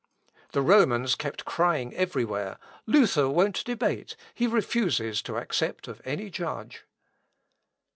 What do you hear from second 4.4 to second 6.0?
refuses to accept